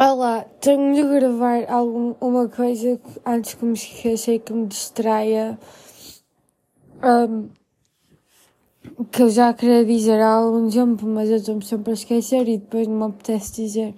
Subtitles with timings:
[0.00, 5.58] Olá, tenho de gravar algum, uma coisa antes que me esqueça e que me distraia.
[7.02, 7.48] Um,
[9.10, 12.58] que eu já queria dizer há algum tempo, mas eu estou-me sempre a esquecer e
[12.58, 13.96] depois não me apetece dizer.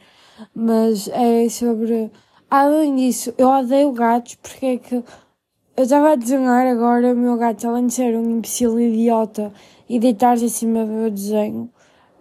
[0.55, 2.11] Mas é sobre.
[2.51, 4.95] Além disso, eu odeio gatos porque é que.
[4.95, 9.53] Eu estava a desenhar agora o meu gato, além de ser um imbecil idiota
[9.87, 11.71] e deitar-se acima do meu desenho,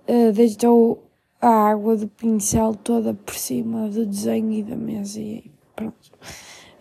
[0.05, 1.08] uh, deitou
[1.41, 6.11] a água do pincel toda por cima do desenho e da mesa e pronto.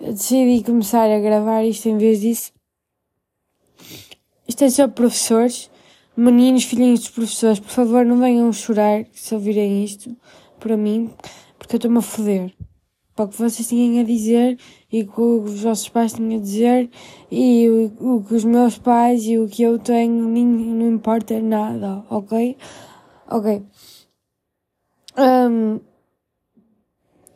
[0.00, 2.52] Eu decidi começar a gravar isto em vez disso.
[4.46, 5.70] Isto é só professores,
[6.16, 10.16] meninos, filhinhos dos professores, por favor não venham chorar se ouvirem isto
[10.58, 11.10] para mim,
[11.58, 12.52] porque eu estou-me a foder.
[13.14, 14.58] Para o que vocês tinham a dizer
[14.92, 16.88] e o que os vossos pais tinham a dizer
[17.30, 22.04] e o, o que os meus pais e o que eu tenho não importa nada,
[22.08, 22.56] ok?
[23.28, 23.62] Ok.
[25.18, 25.80] Um,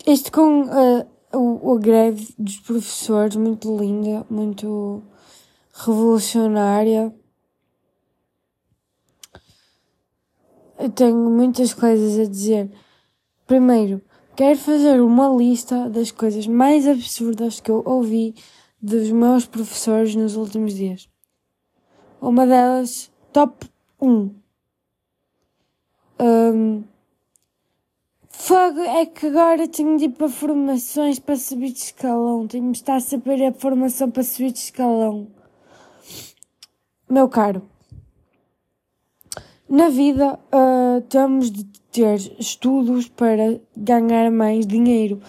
[0.07, 5.03] isto com uh, o, a greve dos professores, muito linda, muito
[5.73, 7.13] revolucionária.
[10.79, 12.71] Eu tenho muitas coisas a dizer.
[13.49, 14.01] Primeiro,
[14.37, 18.35] quero fazer uma lista das coisas mais absurdas que eu ouvi
[18.81, 21.09] dos meus professores nos últimos dias.
[22.21, 23.69] Uma delas, top
[24.01, 24.35] 1.
[26.21, 26.85] Um,
[28.33, 32.47] Fogo é que agora tenho de ir para formações para subir de escalão.
[32.47, 35.29] Tenho de estar a saber a formação para subir de escalão.
[37.09, 37.63] Meu caro,
[39.69, 45.21] na vida uh, temos de ter estudos para ganhar mais dinheiro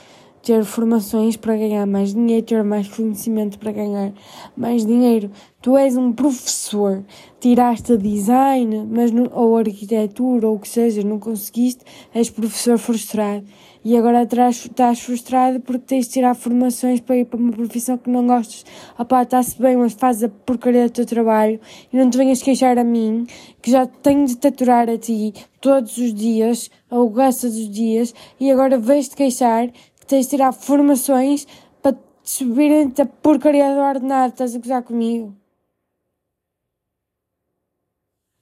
[0.43, 4.11] ter formações para ganhar mais dinheiro, ter mais conhecimento para ganhar
[4.57, 5.31] mais dinheiro.
[5.61, 7.01] Tu és um professor,
[7.39, 13.45] tiraste design, mas ou arquitetura, ou o que seja, não conseguiste, és professor frustrado.
[13.85, 18.09] E agora estás frustrado porque tens de tirar formações para ir para uma profissão que
[18.09, 18.65] não gostas.
[18.97, 21.59] Opá, está-se bem, mas faz a porcaria do teu trabalho
[21.91, 23.25] e não te venhas queixar a mim,
[23.61, 28.51] que já tenho de taturar a ti todos os dias, ou gastas dos dias, e
[28.51, 29.69] agora vais-te queixar
[30.05, 31.47] tens de tirar formações
[31.81, 35.35] para subirem a porcaria do ordenado, estás a gozar comigo?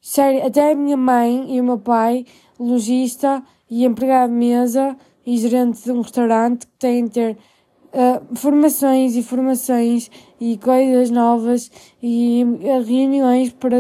[0.02, 2.26] Sério, até a minha mãe e o meu pai,
[2.60, 7.38] lojista e empregado de mesa e gerente de um restaurante, que têm de ter
[7.94, 13.78] uh, formações e formações e coisas novas e uh, reuniões para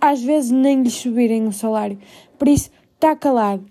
[0.00, 1.98] às vezes nem lhes subirem o salário.
[2.38, 3.64] Por isso, está calado.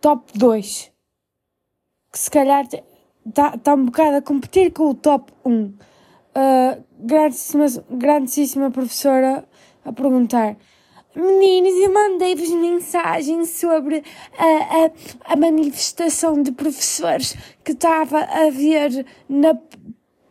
[0.00, 0.93] Top 2
[2.14, 2.64] que se calhar
[3.26, 5.50] está tá um bocado a competir com o top 1.
[5.52, 5.74] Uh,
[7.00, 9.44] grandíssima, grandíssima professora
[9.84, 10.56] a perguntar.
[11.16, 14.04] Meninos, eu mandei-vos mensagem sobre
[14.38, 19.58] a, a, a manifestação de professores que estava a ver na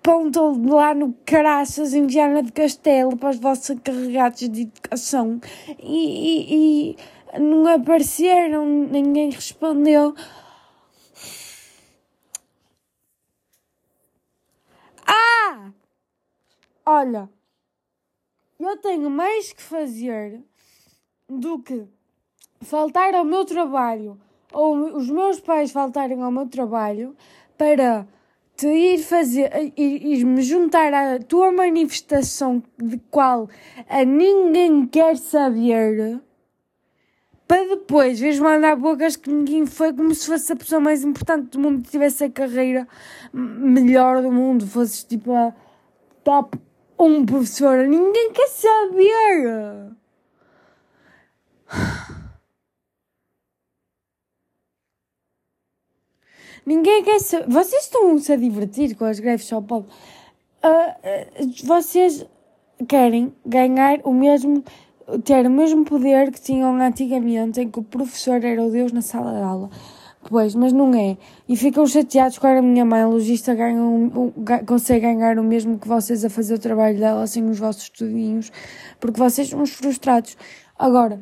[0.02, 5.42] ponta lá no Caraças, em Viana de Castelo, para os vossos encarregados de educação.
[5.82, 6.98] E, e,
[7.36, 10.16] e não apareceram, ninguém respondeu.
[16.86, 17.30] Olha,
[18.60, 20.44] eu tenho mais que fazer
[21.30, 21.88] do que
[22.62, 24.20] faltar ao meu trabalho
[24.52, 27.16] ou os meus pais faltarem ao meu trabalho
[27.58, 28.06] para
[28.58, 33.50] te ir fazer, ir, ir me juntar à tua manifestação de qual
[33.88, 36.20] a ninguém quer saber
[37.48, 41.52] para depois veres mandar bocas que ninguém foi como se fosse a pessoa mais importante
[41.52, 42.86] do mundo tivesse a carreira
[43.32, 45.54] melhor do mundo, fosses tipo a
[46.26, 46.58] top
[47.08, 49.94] um professor, ninguém quer saber.
[56.66, 57.50] Ninguém quer saber.
[57.50, 59.88] Vocês estão-se a divertir com as greves só pode.
[60.64, 62.26] Uh, uh, vocês
[62.88, 64.64] querem ganhar o mesmo,
[65.26, 69.02] ter o mesmo poder que tinham antigamente, em que o professor era o Deus na
[69.02, 69.70] sala de aula.
[70.30, 71.18] Pois, mas não é.
[71.48, 74.32] E ficam chateados com a minha mãe, a logista, ganha um,
[74.66, 78.52] consegue ganhar o mesmo que vocês a fazer o trabalho dela, assim, os vossos estudinhos,
[79.00, 80.38] porque vocês são uns frustrados.
[80.80, 81.22] Agora,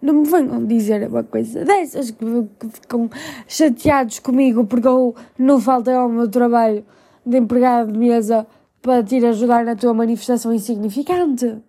[0.00, 2.24] não me venham dizer uma coisa dessas que,
[2.58, 3.10] que ficam
[3.46, 6.84] chateados comigo porque eu não faltei ao meu trabalho
[7.24, 8.46] de empregado de mesa
[8.80, 11.62] para te ir ajudar na tua manifestação insignificante.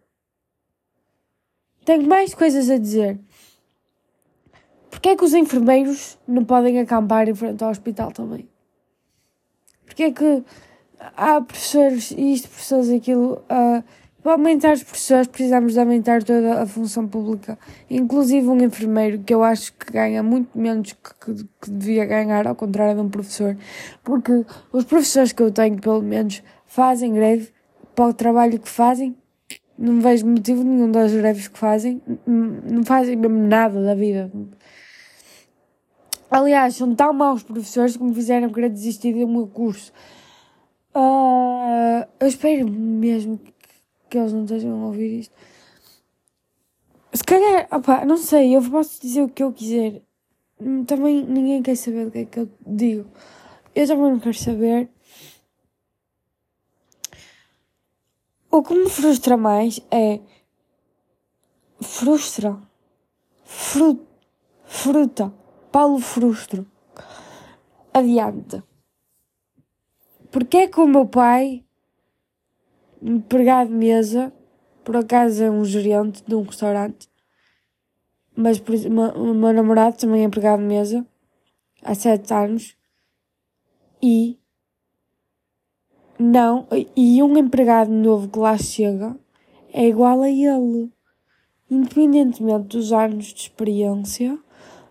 [1.86, 3.20] Tenho mais coisas a dizer.
[4.94, 8.48] Porquê é que os enfermeiros não podem acampar em frente ao hospital também?
[9.88, 10.44] Porquê é que
[11.18, 13.84] há professores isto, professores aquilo, uh,
[14.22, 17.58] Para aumentar os professores, precisamos de aumentar toda a função pública,
[17.90, 22.46] inclusive um enfermeiro, que eu acho que ganha muito menos que, que, que devia ganhar,
[22.46, 23.58] ao contrário de um professor,
[24.04, 27.50] porque os professores que eu tenho, pelo menos, fazem greve
[27.96, 29.18] para o trabalho que fazem.
[29.76, 34.32] Não vejo motivo nenhum das greves que fazem, não fazem mesmo nada da vida.
[36.34, 39.94] Aliás, são tão maus professores que me fizeram querer desistir do meu curso.
[40.96, 43.40] Uh, eu espero mesmo
[44.10, 45.36] que eles não estejam a ouvir isto.
[47.14, 50.02] Se calhar, opa, não sei, eu posso dizer o que eu quiser.
[50.88, 53.06] Também ninguém quer saber o que é que eu digo.
[53.76, 54.90] Eu também não quero saber.
[58.50, 60.20] O que me frustra mais é.
[61.80, 62.58] Frustra.
[63.44, 64.04] Fruta.
[64.66, 65.43] Fruta.
[65.74, 66.68] Paulo Frustro.
[67.92, 68.62] Adiante.
[70.32, 71.66] Porque é que o meu pai
[73.02, 74.32] empregado de mesa,
[74.84, 77.10] por acaso é um gerente de um restaurante,
[78.36, 81.08] mas o meu namorado também é empregado de mesa,
[81.82, 82.78] há sete anos,
[84.00, 84.40] e
[86.20, 89.18] não, e um empregado novo que lá chega
[89.74, 90.94] é igual a ele,
[91.68, 94.40] independentemente dos anos de experiência,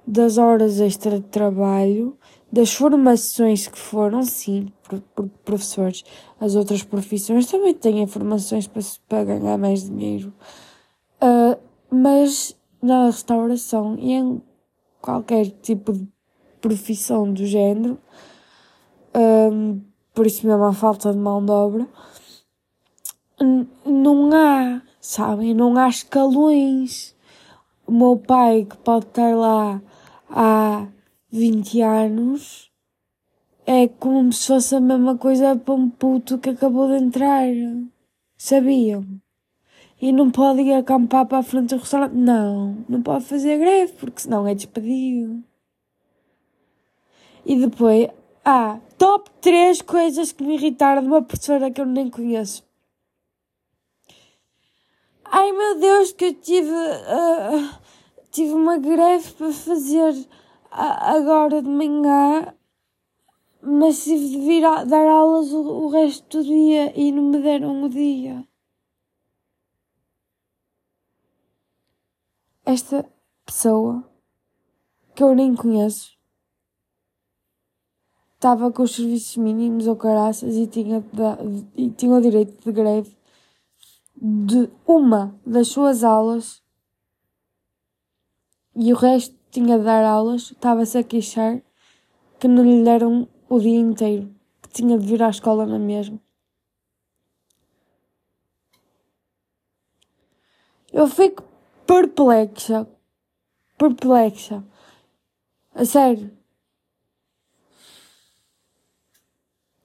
[0.06, 2.16] das horas extra de trabalho,
[2.50, 6.04] das formações que foram, sim, por, por professores.
[6.40, 10.32] As outras profissões também têm formações para, para ganhar mais dinheiro.
[11.22, 11.58] Uh,
[11.90, 14.42] mas na restauração e em
[15.00, 16.06] qualquer tipo de
[16.60, 17.98] profissão do género,
[19.14, 21.88] um, ah, por isso mesmo a falta de mão de obra,
[23.84, 27.14] não há, sabem, não há escalões.
[27.86, 29.82] O meu pai que pode estar lá
[30.32, 30.88] há
[31.30, 32.70] 20 anos
[33.66, 37.46] é como se fosse a mesma coisa para um puto que acabou de entrar.
[38.36, 39.06] Sabiam?
[40.00, 42.14] E não pode ir acampar para a frente do restaurante.
[42.14, 45.42] Não, não pode fazer greve, porque senão é despedido.
[47.46, 48.08] E depois,
[48.44, 52.64] ah, top 3 coisas que me irritaram de uma professora que eu nem conheço.
[55.24, 57.81] Ai meu Deus, que eu tive, uh,
[58.32, 60.26] tive uma greve para fazer
[60.70, 62.54] agora de manhã,
[63.60, 67.84] mas tive de vir dar aulas o, o resto do dia e não me deram
[67.84, 68.48] o dia.
[72.64, 73.08] Esta
[73.44, 74.08] pessoa,
[75.14, 76.16] que eu nem conheço,
[78.34, 81.04] estava com os serviços mínimos ou caraças e tinha,
[81.76, 83.14] e tinha o direito de greve
[84.16, 86.62] de uma das suas aulas
[88.74, 91.60] e o resto tinha de dar aulas, estava-se a queixar
[92.40, 96.18] que não lhe deram o dia inteiro, que tinha de vir à escola na mesma.
[100.92, 101.42] Eu fico
[101.86, 102.86] perplexa.
[103.78, 104.64] Perplexa.
[105.74, 106.30] A sério.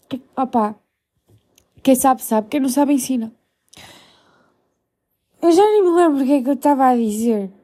[0.10, 0.75] Que, opa.
[1.81, 2.50] Quem sabe, sabe.
[2.50, 3.34] Quem não sabe, ensina.
[5.42, 7.56] Eu já nem me lembro o que é que eu estava a dizer.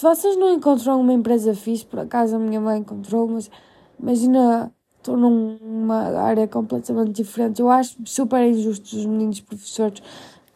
[0.00, 3.50] Se vocês não encontram uma empresa fixe, por acaso a minha mãe encontrou, mas
[3.98, 7.60] imagina, estou numa área completamente diferente.
[7.60, 10.02] Eu acho super injusto os meninos professores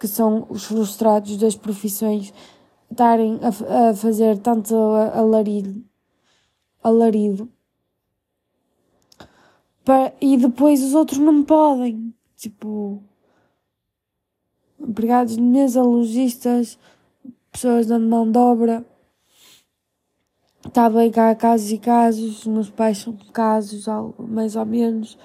[0.00, 2.32] que são os frustrados das profissões
[2.91, 4.74] estarem a, a fazer tanto
[5.13, 5.84] alarido,
[6.82, 7.46] alarido
[9.84, 12.15] para, e depois os outros não podem.
[12.34, 13.03] Tipo,
[14.81, 16.79] empregados de mesa, lojistas,
[17.53, 18.94] pessoas da mão de obra
[20.67, 23.85] Está bem que há casos e casos, os meus pais são casos,
[24.19, 25.19] mais ou menos.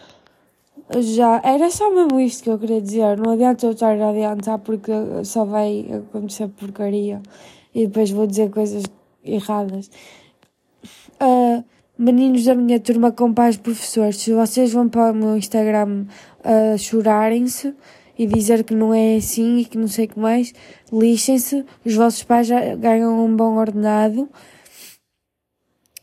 [1.00, 3.18] Já, era só mesmo isto que eu queria dizer.
[3.18, 4.92] Não adianta eu estar a adiantar porque
[5.24, 7.22] só vai acontecer porcaria
[7.74, 8.84] e depois vou dizer coisas
[9.24, 9.90] erradas.
[11.22, 11.64] Uh,
[11.98, 16.06] meninos da minha turma com pais professores, se vocês vão para o meu Instagram
[16.40, 17.74] uh, chorarem-se
[18.18, 20.54] e dizer que não é assim e que não sei o que mais,
[20.92, 24.28] lixem-se, os vossos pais já ganham um bom ordenado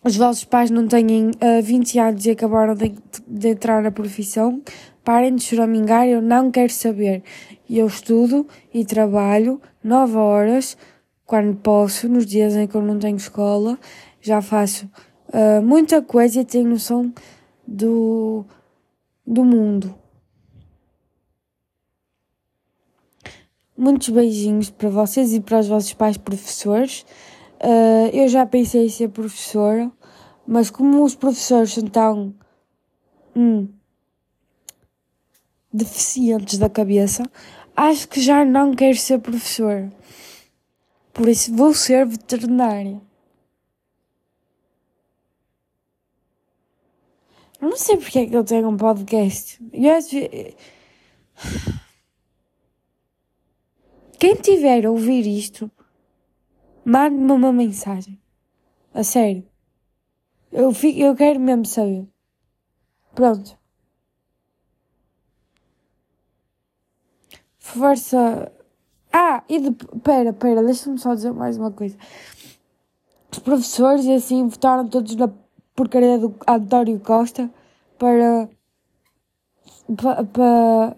[0.07, 2.95] os vossos pais não têm uh, 20 anos e acabaram de,
[3.27, 4.63] de, entrar na profissão,
[5.03, 7.25] parem de choramingar, eu não quero saber.
[7.69, 10.77] Eu estudo e trabalho 9 horas
[11.25, 13.77] quando posso, nos dias em que eu não tenho escola,
[14.21, 14.89] já faço
[15.31, 17.13] uh, muita coisa e tenho noção
[17.67, 18.45] do,
[19.27, 19.93] do mundo.
[23.77, 27.05] Muitos beijinhos para vocês e para os vossos pais professores.
[27.67, 29.91] Uh, eu já pensei em ser professora,
[30.47, 32.33] mas como os professores são tão
[33.35, 33.69] hum,
[35.73, 37.25] deficientes da cabeça,
[37.75, 39.91] acho que já não quero ser professor.
[41.13, 43.03] Por isso vou ser veterinária.
[47.61, 49.59] Eu não sei porque é que eu tenho um podcast.
[54.21, 55.69] Quem tiver a ouvir isto,
[56.87, 58.19] mande-me uma mensagem.
[58.95, 59.45] A sério.
[60.53, 62.07] Eu, fico, eu quero mesmo saber.
[63.15, 63.59] Pronto.
[67.59, 68.53] Força.
[69.13, 69.73] Ah, e de.
[70.01, 71.97] Pera, pera, deixa-me só dizer mais uma coisa.
[73.33, 75.29] Os professores e assim votaram todos na
[75.75, 77.51] porcaria do António Costa
[77.99, 78.49] para.
[79.97, 80.97] para.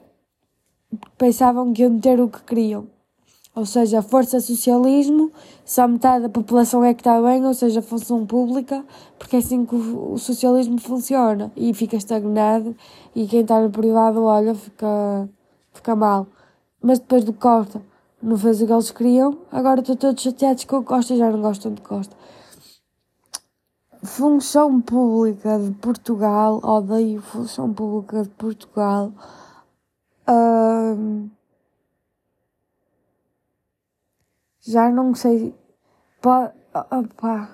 [1.16, 2.97] pensavam que iam ter o que queriam.
[3.58, 5.32] Ou seja, força socialismo,
[5.64, 8.84] só metade da população é que está bem, ou seja, função pública,
[9.18, 12.76] porque é assim que o, o socialismo funciona e fica estagnado
[13.16, 15.28] e quem está no privado, olha, fica,
[15.72, 16.28] fica mal.
[16.80, 17.82] Mas depois do Costa
[18.22, 21.42] não fez o que eles queriam, agora estão todos chateados com o Costa já não
[21.42, 22.14] gostam de Costa.
[24.04, 29.10] Função Pública de Portugal, odeio Função Pública de Portugal.
[30.28, 31.28] Um,
[34.68, 35.54] já não sei.
[36.20, 37.48] Pá, opa.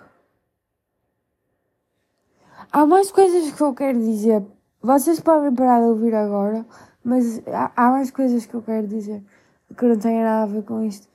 [2.72, 4.44] Há mais coisas que eu quero dizer.
[4.82, 6.66] Vocês podem parar de ouvir agora,
[7.02, 9.22] mas há, há mais coisas que eu quero dizer
[9.76, 11.08] que não têm nada a ver com isto.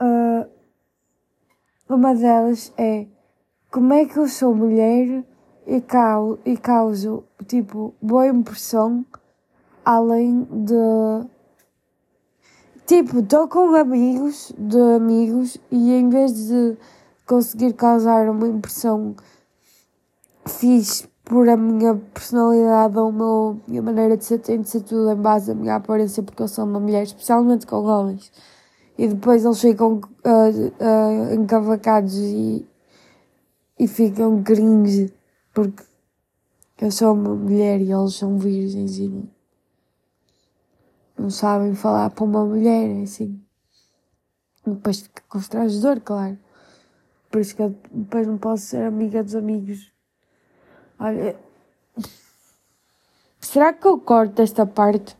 [0.00, 0.48] Uh,
[1.88, 3.06] uma delas é
[3.70, 5.24] como é que eu sou mulher
[5.66, 9.06] e, cau e causo, tipo, boa impressão
[9.84, 10.74] além de
[12.86, 16.76] Tipo, estou com amigos de amigos e em vez de
[17.26, 19.16] conseguir causar uma impressão
[20.46, 25.10] fixe por a minha personalidade ou a minha maneira de ser, tem de ser tudo
[25.10, 28.30] em base à minha aparência porque eu sou uma mulher, especialmente com homens.
[28.98, 32.66] E depois eles ficam uh, uh, encavacados e,
[33.78, 35.10] e ficam cringe
[35.54, 35.82] porque
[36.82, 39.33] eu sou uma mulher e eles são virgens e
[41.18, 43.40] não sabem falar para uma mulher, assim.
[44.66, 46.38] Depois fica constrangedor, claro.
[47.30, 49.92] Por isso que eu depois não posso ser amiga dos amigos.
[50.98, 51.36] Olha.
[53.40, 55.16] Será que eu corto esta parte?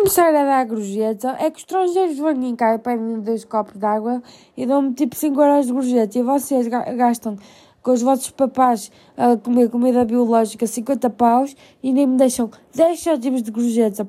[0.00, 1.36] Começar a dar gorjeta.
[1.38, 4.22] É que os estrangeiros vêm cá e pedem dois copos de água
[4.56, 6.18] e dão-me tipo 5 euros de gorjeta.
[6.18, 7.36] E vocês gastam
[7.82, 12.98] com os vossos papás a comer comida biológica 50 paus e nem me deixam 10
[12.98, 14.08] cêntimos de gorjeta.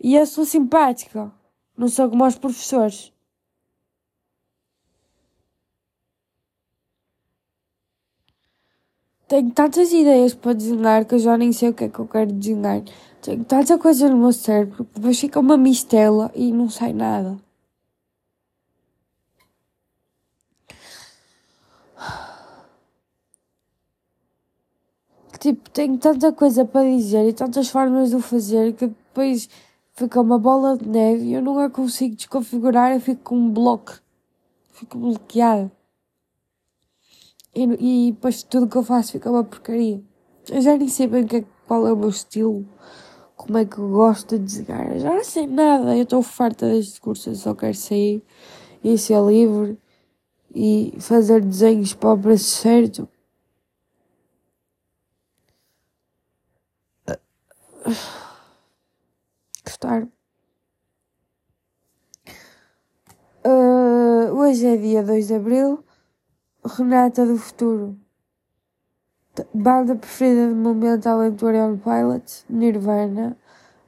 [0.00, 1.32] E eu sou simpática.
[1.76, 3.12] Não sou como os professores.
[9.28, 12.06] Tenho tantas ideias para desenhar que eu já nem sei o que é que eu
[12.06, 12.82] quero desenhar.
[13.26, 17.36] Tenho tanta coisa no meu cérebro que depois fica uma mistela e não sai nada.
[25.40, 29.48] Tipo, tenho tanta coisa para dizer e tantas formas de o fazer que depois
[29.94, 33.50] fica uma bola de neve e eu não a consigo desconfigurar, eu fico com um
[33.50, 33.94] bloco.
[34.70, 35.68] Fico bloqueado.
[37.52, 37.64] E,
[38.08, 40.00] e depois tudo que eu faço fica uma porcaria.
[40.48, 42.64] Eu já nem sei bem que, é, qual é o meu estilo,
[43.36, 44.60] como é que eu gosto de.
[44.60, 48.22] Eu já não sei nada, eu estou farta deste curso, eu só quero sair
[48.82, 49.78] e ser livre
[50.54, 53.08] e fazer desenhos para o preço certo.
[59.64, 60.08] Gostar.
[63.44, 65.84] Uh, hoje é dia 2 de Abril.
[66.64, 67.96] Renata do Futuro.
[69.52, 73.36] Banda preferida de momento além do Pilot, Nirvana,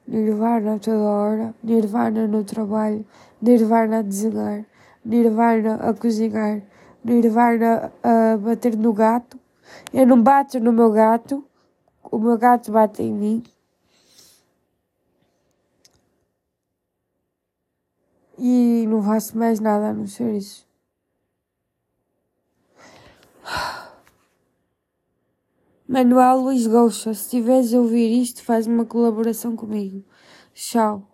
[0.07, 3.05] Nirvana toda hora, Nirvana no trabalho,
[3.41, 4.65] Nirvana a desenhar,
[5.03, 6.61] Nirvana a cozinhar,
[7.03, 9.39] Nirvana a bater no gato.
[9.93, 11.43] Eu não bato no meu gato,
[12.03, 13.43] o meu gato bate em mim.
[18.37, 20.67] E não faço mais nada a não ser isso.
[25.89, 30.05] Manuel Luís Goucha, se estiveres a ouvir isto, faz uma colaboração comigo.
[30.53, 31.08] Tchau.